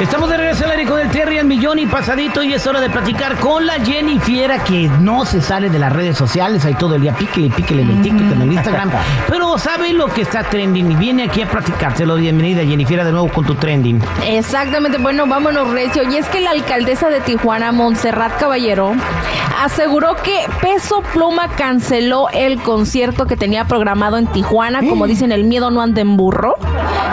Estamos 0.00 0.28
de 0.28 0.36
regreso 0.36 0.64
al 0.64 0.72
aire 0.72 0.84
con 0.84 1.00
el 1.00 1.08
Terry 1.08 1.38
al 1.38 1.46
millón 1.46 1.78
y 1.78 1.86
pasadito 1.86 2.42
y 2.42 2.52
es 2.52 2.66
hora 2.66 2.82
de 2.82 2.90
platicar 2.90 3.36
con 3.36 3.64
la 3.64 3.74
Jenny 3.74 4.18
Fiera 4.18 4.62
que 4.62 4.90
no 5.00 5.24
se 5.24 5.40
sale 5.40 5.70
de 5.70 5.78
las 5.78 5.90
redes 5.90 6.18
sociales, 6.18 6.66
ahí 6.66 6.74
todo 6.74 6.96
el 6.96 7.00
día 7.00 7.14
píquele, 7.14 7.48
píquele 7.48 7.80
en 7.80 7.90
el 7.90 8.02
TikTok, 8.02 8.32
en 8.32 8.42
el 8.42 8.52
Instagram, 8.52 8.90
pero 9.28 9.56
sabe 9.56 9.94
lo 9.94 10.08
que 10.08 10.20
está 10.20 10.42
trending 10.42 10.92
y 10.92 10.96
viene 10.96 11.24
aquí 11.24 11.40
a 11.40 11.48
platicárselo. 11.48 12.16
Bienvenida 12.16 12.62
Jenny 12.62 12.84
Fiera 12.84 13.06
de 13.06 13.12
nuevo 13.12 13.28
con 13.28 13.46
tu 13.46 13.54
trending. 13.54 14.02
Exactamente, 14.26 14.98
bueno, 14.98 15.26
vámonos 15.26 15.70
recio. 15.70 16.02
Y 16.02 16.16
es 16.16 16.26
que 16.28 16.40
la 16.40 16.50
alcaldesa 16.50 17.08
de 17.08 17.20
Tijuana, 17.20 17.72
Montserrat 17.72 18.38
Caballero, 18.38 18.92
aseguró 19.62 20.14
que 20.16 20.46
Peso 20.60 21.02
Pluma 21.14 21.48
canceló 21.48 22.28
el 22.34 22.58
concierto 22.60 23.26
que 23.26 23.38
tenía 23.38 23.64
programado 23.64 24.18
en 24.18 24.26
Tijuana, 24.26 24.80
como 24.80 25.06
dicen, 25.06 25.32
el 25.32 25.44
miedo 25.44 25.70
no 25.70 25.80
anda 25.80 26.02
en 26.02 26.18
burro, 26.18 26.56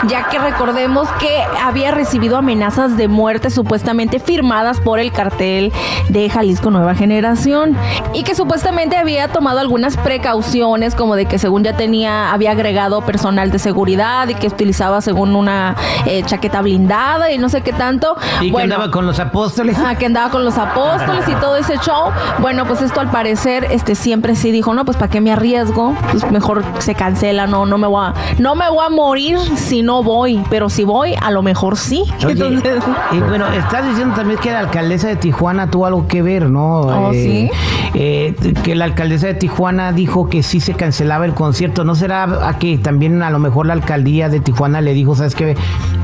ya 0.08 0.28
que 0.28 0.38
recordemos 0.38 1.08
que 1.18 1.42
había 1.62 1.90
recibido 1.90 2.36
amenazas 2.36 2.96
de 2.96 3.08
muerte 3.08 3.50
supuestamente 3.50 4.18
firmadas 4.18 4.80
por 4.80 4.98
el 4.98 5.12
cartel 5.12 5.72
de 6.08 6.28
Jalisco 6.28 6.70
Nueva 6.70 6.94
Generación 6.94 7.76
y 8.12 8.22
que 8.22 8.34
supuestamente 8.34 8.96
había 8.96 9.28
tomado 9.28 9.60
algunas 9.60 9.96
precauciones 9.96 10.94
como 10.94 11.16
de 11.16 11.26
que 11.26 11.38
según 11.38 11.64
ya 11.64 11.76
tenía, 11.76 12.32
había 12.32 12.52
agregado 12.52 13.02
personal 13.02 13.50
de 13.50 13.58
seguridad 13.58 14.28
y 14.28 14.34
que 14.34 14.48
utilizaba 14.48 15.00
según 15.00 15.34
una 15.36 15.76
eh, 16.06 16.22
chaqueta 16.24 16.60
blindada 16.62 17.30
y 17.30 17.38
no 17.38 17.48
sé 17.48 17.62
qué 17.62 17.72
tanto. 17.72 18.16
Y 18.40 18.52
que 18.52 18.62
andaba 18.62 18.90
con 18.90 19.06
los 19.06 19.18
apóstoles. 19.20 19.76
Ah, 19.78 19.94
que 19.96 20.06
andaba 20.06 20.30
con 20.30 20.44
los 20.44 20.58
apóstoles 20.58 21.28
y 21.28 21.34
todo 21.36 21.56
ese 21.56 21.78
show. 21.78 22.10
Bueno, 22.40 22.66
pues 22.66 22.82
esto 22.82 23.00
al 23.00 23.10
parecer 23.10 23.66
este 23.70 23.94
siempre 23.94 24.36
sí 24.36 24.50
dijo, 24.50 24.74
no, 24.74 24.84
pues 24.84 24.96
para 24.96 25.10
qué 25.10 25.20
me 25.20 25.32
arriesgo, 25.32 25.94
pues 26.10 26.30
mejor 26.30 26.64
se 26.78 26.94
cancela, 26.94 27.46
no, 27.46 27.66
no 27.66 27.78
me 27.78 27.86
voy 27.86 28.06
a, 28.06 28.14
no 28.38 28.54
me 28.54 28.68
voy 28.68 28.84
a 28.84 28.90
morir 28.90 29.38
si 29.56 29.82
no 29.82 29.93
voy, 30.02 30.42
pero 30.50 30.68
si 30.68 30.84
voy, 30.84 31.14
a 31.20 31.30
lo 31.30 31.42
mejor 31.42 31.76
sí. 31.76 32.04
Entonces, 32.20 32.82
y 33.12 33.18
bueno, 33.20 33.46
estás 33.48 33.86
diciendo 33.88 34.14
también 34.14 34.38
que 34.40 34.50
la 34.50 34.60
alcaldesa 34.60 35.08
de 35.08 35.16
Tijuana 35.16 35.70
tuvo 35.70 35.86
algo 35.86 36.06
que 36.08 36.22
ver, 36.22 36.50
¿no? 36.50 36.80
Oh, 36.80 37.12
eh, 37.12 37.50
eh, 37.94 38.34
que 38.62 38.74
la 38.74 38.84
alcaldesa 38.86 39.26
de 39.28 39.34
Tijuana 39.34 39.92
dijo 39.92 40.28
que 40.28 40.42
sí 40.42 40.60
se 40.60 40.74
cancelaba 40.74 41.24
el 41.24 41.34
concierto. 41.34 41.84
¿No 41.84 41.94
será 41.94 42.48
a 42.48 42.58
que 42.58 42.78
también 42.78 43.22
a 43.22 43.30
lo 43.30 43.38
mejor 43.38 43.66
la 43.66 43.74
alcaldía 43.74 44.28
de 44.28 44.40
Tijuana 44.40 44.80
le 44.80 44.94
dijo, 44.94 45.14
sabes 45.14 45.34
que 45.34 45.56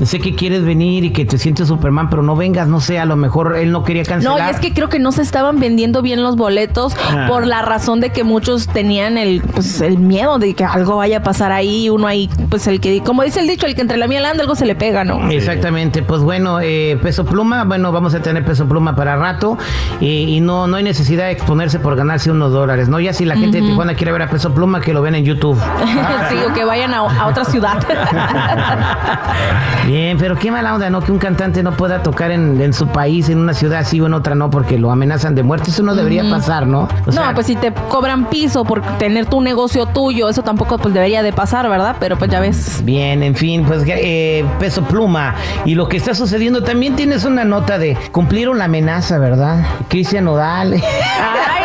sé 0.05 0.21
que 0.21 0.35
quieres 0.35 0.65
venir 0.65 1.05
y 1.05 1.11
que 1.11 1.25
te 1.25 1.39
sientes 1.39 1.69
Superman, 1.69 2.11
pero 2.11 2.23
no 2.23 2.37
vengas, 2.37 2.69
no 2.69 2.81
sé, 2.81 2.99
a 2.99 3.05
lo 3.05 3.17
mejor 3.17 3.57
él 3.57 3.73
no 3.73 3.83
quería 3.85 4.05
cancelar? 4.05 4.39
No, 4.39 4.47
y 4.47 4.51
es 4.51 4.61
que 4.61 4.73
creo 4.73 4.89
que 4.89 4.99
no 4.99 5.13
se 5.13 5.23
estaban 5.23 5.59
vendiendo 5.61 6.03
bien 6.03 6.23
los 6.23 6.37
boletos 6.37 6.95
Ah. 7.11 7.27
por 7.29 7.47
la 7.47 7.63
razón 7.63 8.01
de 8.01 8.11
que 8.11 8.25
muchos 8.25 8.69
tenían 8.69 9.19
el, 9.19 9.41
pues, 9.41 9.81
el 9.81 9.99
miedo 9.99 10.39
de 10.39 10.55
que 10.55 10.65
algo 10.65 10.97
vaya 10.97 11.19
a 11.19 11.23
pasar 11.23 11.53
ahí, 11.53 11.89
uno 11.91 12.07
ahí, 12.07 12.29
pues 12.49 12.67
el 12.67 12.81
que, 12.81 13.01
como 13.03 13.23
dice 13.23 13.41
el 13.41 13.47
dicho, 13.47 13.67
el 13.67 13.75
que 13.75 13.80
entre 13.81 13.97
la 13.97 14.07
miel 14.07 14.25
anda, 14.25 14.43
algo 14.43 14.55
se 14.55 14.67
le 14.67 14.75
pega, 14.75 15.05
¿no? 15.05 15.31
Exactamente, 15.31 16.03
pues 16.03 16.23
bueno, 16.23 16.61
eh, 16.61 16.99
peso 17.03 17.25
pluma, 17.25 17.65
bueno, 17.65 17.93
vamos 17.93 18.15
a 18.15 18.21
tener 18.21 18.45
peso 18.45 18.67
pluma 18.67 18.95
para 18.95 19.17
rato 19.17 19.59
eh, 20.01 20.07
y 20.07 20.41
no, 20.41 20.67
no 20.67 20.77
hay 20.77 20.83
necesidad 20.83 21.27
de 21.27 21.33
exponerse 21.33 21.79
por 21.79 21.97
ganarse 21.97 22.31
unos 22.31 22.53
dólares, 22.53 22.89
¿no? 22.89 23.01
Ya 23.01 23.13
si 23.13 23.25
la 23.25 23.37
gente 23.37 23.61
de 23.61 23.69
Tijuana 23.69 23.95
quiere 23.95 24.13
ver 24.13 24.23
a 24.23 24.31
peso 24.31 24.53
pluma, 24.55 24.81
que 24.81 24.93
lo 24.93 25.03
ven 25.03 25.15
en 25.15 25.25
YouTube. 25.25 25.59
sí, 26.29 26.37
o 26.49 26.53
que 26.53 26.65
vayan 26.65 26.95
a, 26.95 26.99
a 26.99 27.27
otra 27.27 27.45
ciudad. 27.45 27.79
Bien, 29.87 30.17
pero 30.19 30.37
qué 30.37 30.51
mala 30.51 30.75
onda, 30.75 30.91
¿no? 30.91 31.01
Que 31.01 31.13
un 31.13 31.19
cantante 31.19 31.63
no 31.63 31.73
pueda 31.73 32.03
tocar 32.03 32.31
en, 32.31 32.61
en 32.61 32.73
su 32.73 32.87
país, 32.89 33.29
en 33.29 33.39
una 33.39 33.55
ciudad 33.55 33.85
sí 33.85 34.01
o 34.01 34.07
en 34.07 34.15
otra 34.15 34.35
no, 34.35 34.51
porque 34.51 34.79
lo 34.79 34.91
amenazan 34.91 35.35
de 35.35 35.43
muerte. 35.43 35.71
Eso 35.71 35.83
no 35.83 35.95
debería 35.95 36.29
pasar, 36.29 36.67
¿no? 36.67 36.89
O 37.07 37.13
sea, 37.13 37.29
no, 37.29 37.35
pues 37.35 37.47
si 37.47 37.57
te 37.57 37.73
cobran 37.89 38.27
piso 38.27 38.65
por 38.65 38.83
tener 38.99 39.27
tu 39.27 39.41
negocio 39.41 39.87
tuyo, 39.87 40.29
eso 40.29 40.43
tampoco 40.43 40.79
pues 40.79 40.95
debería 40.95 41.23
de 41.23 41.33
pasar, 41.33 41.69
¿verdad? 41.69 41.97
Pero 41.99 42.17
pues 42.17 42.31
ya 42.31 42.41
ves. 42.41 42.83
Bien, 42.85 43.23
en 43.23 43.35
fin, 43.35 43.60
pues 43.65 43.85
eh, 43.87 44.45
peso 44.59 44.83
pluma. 44.85 45.35
Y 45.65 45.75
lo 45.75 45.89
que 45.89 45.97
está 45.97 46.15
sucediendo, 46.15 46.63
también 46.63 46.97
tienes 46.97 47.25
una 47.25 47.45
nota 47.45 47.79
de 47.79 47.97
cumplieron 48.13 48.59
la 48.59 48.65
amenaza, 48.65 49.19
¿verdad? 49.19 49.65
Cristian 49.89 50.25
Nodal. 50.25 50.81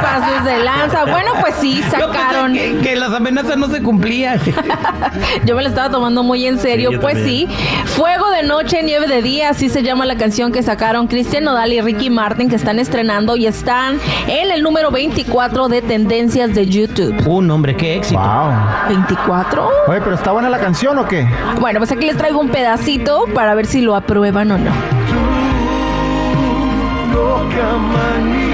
Pases 0.00 0.44
de 0.44 0.64
lanza. 0.64 1.04
Bueno, 1.04 1.32
pues 1.40 1.54
sí, 1.60 1.82
sacaron. 1.82 2.54
Yo 2.54 2.60
pensé 2.60 2.76
que, 2.78 2.88
que 2.90 2.96
las 2.96 3.12
amenazas 3.12 3.56
no 3.56 3.68
se 3.68 3.82
cumplían. 3.82 4.40
Yo 5.44 5.56
me 5.56 5.62
lo 5.62 5.68
estaba 5.68 5.90
tomando 5.90 6.22
muy 6.22 6.46
en 6.46 6.58
serio. 6.58 7.00
pues 7.00 7.18
sí, 7.24 7.48
Fuego 7.86 8.30
de 8.30 8.42
Noche, 8.42 8.82
Nieve 8.82 9.06
de 9.06 9.22
Día, 9.22 9.50
así 9.50 9.68
se 9.68 9.82
llama 9.82 10.06
la 10.06 10.16
canción 10.16 10.52
que 10.52 10.62
sacaron 10.62 11.06
Cristian 11.06 11.44
Nodal 11.44 11.72
y 11.72 11.80
Ricky 11.80 12.10
Martin, 12.10 12.48
que 12.48 12.56
están 12.56 12.78
estrenando 12.78 13.36
y 13.36 13.46
están 13.46 13.98
en 14.26 14.50
el 14.50 14.62
número 14.62 14.90
24 14.90 15.68
de 15.68 15.82
tendencias 15.82 16.54
de 16.54 16.66
YouTube. 16.66 17.26
Un 17.26 17.50
hombre, 17.50 17.76
qué 17.76 17.96
éxito. 17.96 18.20
Wow. 18.20 18.50
¿24? 18.88 19.68
Oye, 19.88 20.00
pero 20.00 20.14
¿está 20.14 20.32
buena 20.32 20.48
la 20.50 20.58
canción 20.58 20.98
o 20.98 21.06
qué? 21.06 21.26
Bueno, 21.60 21.78
pues 21.80 21.92
aquí 21.92 22.06
les 22.06 22.16
traigo 22.16 22.40
un 22.40 22.48
pedacito 22.48 23.26
para 23.34 23.54
ver 23.54 23.66
si 23.66 23.80
lo 23.80 23.94
aprueban 23.96 24.50
o 24.50 24.58
no. 24.58 24.70
loca 27.12 27.72
manía 27.92 28.53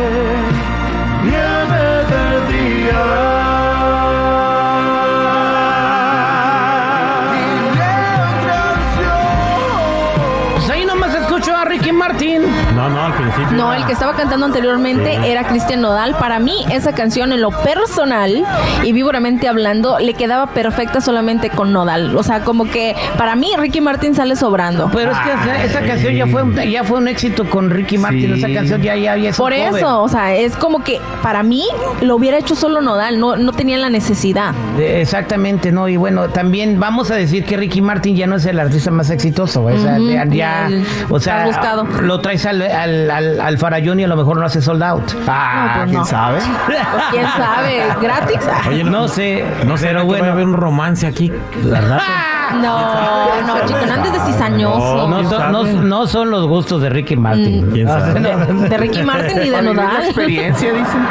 No, 12.75 12.89
no, 12.89 13.01
al 13.03 13.13
principio. 13.13 13.51
No, 13.57 13.73
el 13.73 13.85
que 13.85 13.93
estaba 13.93 14.13
cantando 14.13 14.45
anteriormente 14.45 15.15
era 15.31 15.43
Cristian 15.47 15.81
Nodal. 15.81 16.15
Para 16.15 16.39
mí, 16.39 16.65
esa 16.71 16.93
canción 16.93 17.31
en 17.33 17.41
lo 17.41 17.49
personal 17.49 18.45
y 18.83 18.93
vívoramente 18.93 19.47
hablando, 19.47 19.97
le 19.99 20.13
quedaba 20.13 20.47
perfecta 20.47 21.01
solamente 21.01 21.49
con 21.49 21.73
Nodal. 21.73 22.15
O 22.15 22.23
sea, 22.23 22.41
como 22.41 22.65
que 22.69 22.95
para 23.17 23.35
mí 23.35 23.49
Ricky 23.57 23.81
Martin 23.81 24.13
sale 24.15 24.35
sobrando. 24.35 24.89
Pero 24.93 25.11
es 25.11 25.17
que 25.19 25.31
esa, 25.31 25.63
esa 25.63 25.81
canción 25.81 26.13
ya 26.13 26.27
fue, 26.27 26.43
un- 26.43 26.55
ya 26.55 26.83
fue 26.83 26.97
un 26.99 27.07
éxito 27.07 27.49
con 27.49 27.69
Ricky 27.69 27.97
Martin. 27.97 28.35
Sí. 28.35 28.43
Esa 28.43 28.53
canción 28.53 28.81
ya, 28.81 28.95
ya, 28.95 29.17
ya 29.17 29.29
es 29.29 29.39
un 29.39 29.43
Por 29.43 29.53
cover. 29.55 29.75
eso, 29.75 30.01
o 30.01 30.07
sea, 30.07 30.33
es 30.35 30.55
como 30.55 30.83
que 30.83 30.99
para 31.23 31.41
mí 31.43 31.63
lo 32.01 32.15
hubiera 32.15 32.37
hecho 32.37 32.55
solo 32.55 32.81
Nodal, 32.81 33.19
no, 33.19 33.35
no 33.35 33.51
tenía 33.51 33.77
la 33.77 33.89
necesidad. 33.89 34.53
Exactamente, 34.79 35.71
¿no? 35.71 35.87
Y 35.87 35.97
bueno, 35.97 36.29
también 36.29 36.79
vamos 36.79 37.09
a 37.11 37.15
decir 37.15 37.45
que 37.45 37.57
Ricky 37.57 37.81
Martin 37.81 38.15
ya 38.15 38.27
no 38.27 38.35
es 38.35 38.45
el 38.45 38.59
artista 38.59 38.91
más 38.91 39.09
exitoso, 39.09 39.63
o 39.63 39.77
sea, 39.77 39.93
Ujú, 39.95 40.09
ya, 40.11 40.25
ya- 40.25 40.67
el 40.67 40.85
o 41.09 41.19
sea, 41.19 41.37
más 41.37 41.45
buscado. 41.47 41.87
Lo 42.11 42.19
traes 42.21 42.45
al, 42.45 42.61
al, 42.61 43.09
al, 43.09 43.39
al 43.39 43.57
Farallón 43.57 43.99
y 43.99 44.03
a 44.03 44.07
lo 44.07 44.15
mejor 44.15 44.37
no 44.37 44.45
hace 44.45 44.61
sold 44.61 44.83
out. 44.83 45.11
Ah, 45.27 45.63
No, 45.65 45.73
pues 45.75 45.85
¿quién 45.89 45.99
no. 45.99 46.05
sabe? 46.05 46.39
Pues, 46.67 47.03
quién 47.11 47.25
sabe, 47.25 47.83
gratis. 48.01 48.39
Oye, 48.67 48.83
no 48.83 49.07
sé, 49.07 49.45
no 49.65 49.77
sé, 49.77 49.87
pero 49.87 50.01
que 50.01 50.07
vaya 50.13 50.25
a 50.27 50.31
haber 50.31 50.45
bueno. 50.45 50.57
un 50.57 50.61
romance 50.61 51.07
aquí, 51.07 51.31
¿verdad? 51.63 51.99
No, 52.61 53.41
no, 53.47 53.67
chico, 53.67 53.79
no 53.87 53.93
andes 53.93 54.13
de 54.13 54.19
cizañoso. 54.31 55.07
No 55.07 55.29
son, 55.29 55.51
no, 55.51 55.63
no 55.63 56.07
son 56.07 56.31
los 56.31 56.47
gustos 56.47 56.81
de 56.81 56.89
Ricky 56.89 57.15
Martin. 57.15 57.69
¿Quién 57.71 57.87
sabe? 57.87 58.19
De, 58.19 58.69
de 58.69 58.77
Ricky 58.77 59.03
Martin 59.03 59.39
ni 59.39 59.49
de 59.49 59.61
Nodal. 59.61 60.03
experiencia, 60.05 60.73
dicen. 60.73 61.01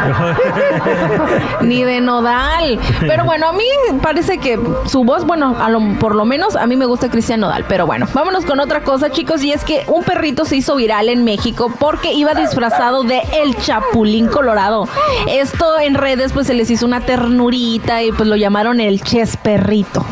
Ni 1.69 1.85
de 1.85 2.01
Nodal. 2.01 2.79
Pero 3.01 3.25
bueno, 3.25 3.49
a 3.49 3.53
mí 3.53 3.65
parece 4.03 4.39
que 4.39 4.59
su 4.87 5.05
voz, 5.05 5.25
bueno, 5.27 5.57
a 5.61 5.69
lo- 5.69 5.99
por 5.99 6.15
lo 6.15 6.25
menos 6.25 6.57
a 6.57 6.67
mí 6.67 6.77
me 6.77 6.87
gusta 6.87 7.09
Cristian 7.11 7.41
Nodal. 7.41 7.65
Pero 7.69 7.87
bueno, 7.87 8.07
vámonos 8.13 8.45
con 8.45 8.61
otra 8.61 8.81
cosa, 8.83 9.11
chicos. 9.11 9.43
Y 9.43 9.53
es 9.53 9.65
que 9.65 9.85
un 9.87 10.03
perrito 10.05 10.45
se 10.45 10.57
hizo 10.57 10.77
viral 10.77 11.09
en 11.09 11.25
México 11.25 11.71
porque 11.79 12.13
iba 12.13 12.35
disfrazado 12.35 13.03
de 13.05 13.21
el 13.43 13.57
Chapulín 13.57 14.27
Colorado. 14.29 14.89
Esto 15.29 15.79
en 15.81 15.95
redes, 15.95 16.33
pues 16.33 16.47
se 16.47 16.55
les 16.55 16.71
hizo 16.71 16.87
una 16.87 17.01
ternurita 17.01 18.03
y 18.03 18.13
pues 18.13 18.29
lo 18.29 18.37
llamaron 18.37 18.81
el 18.81 19.03
Ches 19.03 19.37
Perrito. 19.37 20.05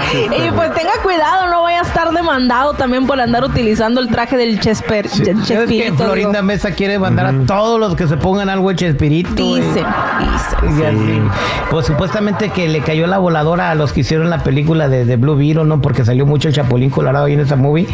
y 0.46 0.50
pues 0.52 0.72
tenga 0.74 0.92
cuidado, 1.02 1.48
no 1.50 1.62
vaya 1.62 1.80
a 1.80 1.82
estar 1.82 2.10
demandado 2.10 2.74
también 2.74 3.06
por 3.06 3.20
andar 3.20 3.44
utilizando 3.44 4.00
el 4.00 4.08
traje 4.08 4.36
del 4.36 4.60
Chesper. 4.60 5.08
¿Sabes 5.08 5.34
que 5.36 5.42
Chespirito, 5.44 5.96
Florinda 6.04 6.30
digo. 6.38 6.42
Mesa 6.42 6.70
quiere 6.72 6.98
mandar 6.98 7.26
a 7.26 7.34
todos 7.46 7.78
los 7.80 7.94
que 7.96 8.06
se 8.06 8.16
pongan 8.16 8.48
algo 8.48 8.68
de 8.70 8.76
Chespirito? 8.76 9.30
Dice, 9.34 9.60
güey. 9.60 9.62
dice. 9.62 10.82
Y 10.82 10.84
así. 10.84 11.20
Pues 11.70 11.86
supuestamente 11.86 12.50
que 12.50 12.68
le 12.68 12.80
cayó 12.80 13.06
la 13.06 13.18
voladora 13.18 13.70
a 13.70 13.74
los 13.74 13.92
que 13.92 14.00
hicieron 14.00 14.30
la 14.30 14.42
película 14.42 14.88
de, 14.88 15.04
de 15.04 15.16
Blue 15.16 15.36
Beetle, 15.36 15.64
¿no? 15.64 15.80
Porque 15.80 16.04
salió 16.04 16.26
mucho 16.26 16.48
el 16.48 16.54
Chapulín 16.54 16.90
Colorado 16.90 17.26
ahí 17.26 17.34
en 17.34 17.40
esa 17.40 17.56
movie. 17.56 17.86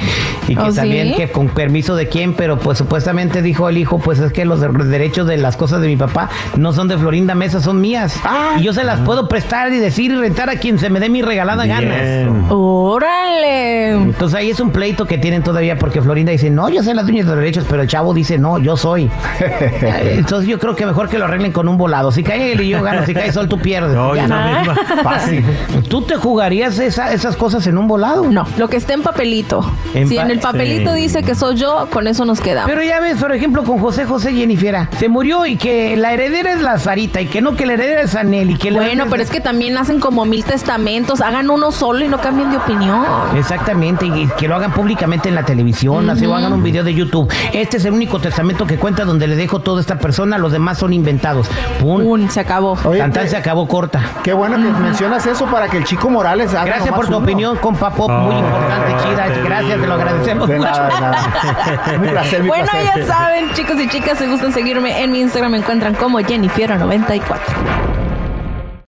Y 0.48 0.54
que 0.54 0.60
¿Oh, 0.62 0.72
también 0.72 1.08
sí? 1.08 1.14
que 1.14 1.30
con 1.30 1.48
permiso 1.48 1.94
de 1.96 2.08
quién, 2.08 2.34
pero 2.34 2.58
pues 2.58 2.78
supuestamente 2.78 3.42
dijo 3.42 3.68
el 3.68 3.78
hijo, 3.78 3.98
pues 3.98 4.18
es 4.18 4.32
que 4.32 4.44
los 4.44 4.60
de- 4.60 4.68
derechos 4.68 5.26
de 5.26 5.36
las 5.36 5.56
cosas 5.56 5.80
de 5.80 5.86
mi 5.88 5.96
papá 5.96 6.28
no 6.56 6.72
son 6.72 6.88
de 6.88 6.96
Florinda 6.98 7.34
Mesa, 7.34 7.60
son 7.60 7.80
mías. 7.80 8.18
Y 8.58 8.62
yo 8.62 8.72
se 8.72 8.84
las 8.84 9.00
puedo 9.00 9.28
prestar 9.28 9.72
y 9.72 9.78
decir 9.78 10.10
y 10.12 10.16
rentar 10.16 10.50
a 10.50 10.56
quien 10.56 10.78
se 10.78 10.90
me 10.90 11.00
dé 11.00 11.08
mi 11.08 11.22
regalada 11.22 11.66
gana. 11.66 11.87
Bien. 11.88 12.44
Órale. 12.50 13.90
Entonces 13.92 14.38
ahí 14.38 14.50
es 14.50 14.60
un 14.60 14.70
pleito 14.70 15.06
que 15.06 15.18
tienen 15.18 15.42
todavía 15.42 15.78
porque 15.78 16.00
Florinda 16.02 16.32
dice, 16.32 16.50
no, 16.50 16.68
yo 16.68 16.82
soy 16.82 16.94
la 16.94 17.02
dueña 17.02 17.22
de 17.22 17.28
los 17.28 17.36
derechos, 17.36 17.64
pero 17.68 17.82
el 17.82 17.88
chavo 17.88 18.12
dice, 18.14 18.38
no, 18.38 18.58
yo 18.58 18.76
soy. 18.76 19.10
Entonces 20.02 20.48
yo 20.48 20.58
creo 20.58 20.74
que 20.74 20.86
mejor 20.86 21.08
que 21.08 21.18
lo 21.18 21.24
arreglen 21.26 21.52
con 21.52 21.68
un 21.68 21.76
volado. 21.76 22.10
Si 22.12 22.22
cae 22.22 22.52
él 22.52 22.60
y 22.62 22.68
yo 22.70 22.82
gano, 22.82 23.04
si 23.06 23.14
cae 23.14 23.32
Sol 23.32 23.48
tú 23.48 23.58
pierdes. 23.58 23.94
No, 23.94 24.14
yo 24.16 24.26
la 24.26 24.58
misma. 24.58 24.74
Fácil. 25.02 25.44
¿Tú 25.88 26.02
te 26.02 26.16
jugarías 26.16 26.78
esa- 26.78 27.12
esas 27.12 27.36
cosas 27.36 27.66
en 27.66 27.78
un 27.78 27.86
volado? 27.86 28.24
No, 28.30 28.46
lo 28.56 28.68
que 28.68 28.76
esté 28.76 28.94
en 28.94 29.02
papelito. 29.02 29.60
En 29.94 30.08
si 30.08 30.16
pa- 30.16 30.22
en 30.22 30.30
el 30.30 30.38
papelito 30.40 30.94
Sí. 30.94 31.00
dice 31.02 31.22
que 31.22 31.34
soy 31.34 31.56
yo, 31.56 31.88
con 31.92 32.06
eso 32.06 32.24
nos 32.24 32.40
quedamos. 32.40 32.70
Pero 32.70 32.82
ya 32.82 33.00
ves, 33.00 33.18
por 33.18 33.32
ejemplo, 33.32 33.64
con 33.64 33.78
José 33.78 34.04
José 34.04 34.32
Jennifer, 34.32 34.88
se 34.98 35.08
murió 35.08 35.46
y 35.46 35.56
que 35.56 35.96
la 35.96 36.12
heredera 36.12 36.52
es 36.52 36.60
la 36.62 36.78
Sarita 36.78 37.20
y 37.20 37.26
que 37.26 37.40
no 37.40 37.56
que 37.56 37.64
la 37.66 37.74
heredera 37.74 38.02
es 38.02 38.14
Anel 38.14 38.50
y 38.50 38.56
que 38.56 38.70
la 38.70 38.80
Bueno, 38.80 39.06
pero 39.10 39.22
es 39.22 39.30
que 39.30 39.40
también 39.40 39.76
hacen 39.78 40.00
como 40.00 40.24
mil 40.24 40.44
testamentos, 40.44 41.20
hagan 41.20 41.48
uno 41.50 41.70
solo 41.78 42.04
y 42.04 42.08
no 42.08 42.18
cambien 42.18 42.50
de 42.50 42.56
opinión. 42.56 43.04
Exactamente, 43.36 44.06
y 44.06 44.26
que 44.36 44.48
lo 44.48 44.56
hagan 44.56 44.72
públicamente 44.72 45.28
en 45.28 45.34
la 45.34 45.44
televisión, 45.44 46.10
así 46.10 46.26
o 46.26 46.34
hagan 46.34 46.52
un 46.52 46.62
video 46.62 46.82
de 46.84 46.92
YouTube. 46.94 47.32
Este 47.52 47.76
es 47.76 47.84
el 47.84 47.92
único 47.92 48.18
testamento 48.18 48.66
que 48.66 48.76
cuenta 48.78 49.04
donde 49.04 49.26
le 49.26 49.36
dejo 49.36 49.60
todo 49.60 49.78
a 49.78 49.80
esta 49.80 49.98
persona, 49.98 50.38
los 50.38 50.52
demás 50.52 50.78
son 50.78 50.92
inventados. 50.92 51.48
Pum. 51.80 52.04
Un, 52.04 52.30
se 52.30 52.40
acabó. 52.40 52.76
Oye, 52.84 53.04
se 53.28 53.36
acabó 53.36 53.68
corta. 53.68 54.00
Qué 54.22 54.32
bueno 54.32 54.56
que 54.56 54.80
mencionas 54.80 55.24
eso 55.26 55.46
para 55.46 55.68
que 55.68 55.76
el 55.78 55.84
chico 55.84 56.10
Morales 56.10 56.52
haga 56.54 56.64
Gracias 56.64 56.94
por 56.94 57.06
tu 57.06 57.16
uno. 57.16 57.24
opinión, 57.24 57.56
compa 57.58 57.90
Pop, 57.90 58.10
muy 58.10 58.34
Oh, 58.34 58.38
importante, 58.38 58.92
chida. 59.04 59.24
te 59.32 59.42
Gracias, 59.42 59.80
te 59.80 59.86
lo 59.86 59.94
agradecemos 59.94 60.48
De 60.48 60.56
mucho. 60.58 60.70
nada, 60.70 60.88
de 60.88 61.00
nada. 61.00 61.98
Mi 62.00 62.08
placer, 62.08 62.42
mi 62.42 62.48
Bueno, 62.48 62.64
placer. 62.70 63.06
ya 63.06 63.06
saben, 63.06 63.52
chicos 63.52 63.76
y 63.80 63.88
chicas, 63.88 64.18
si 64.18 64.26
gustan 64.26 64.52
seguirme 64.52 65.02
en 65.02 65.12
mi 65.12 65.20
Instagram, 65.20 65.52
me 65.52 65.58
encuentran 65.58 65.94
como 65.94 66.18
Jennifer94. 66.20 67.38